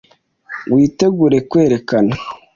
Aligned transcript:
Witegure 0.73 1.37
kwerekana 1.49 2.15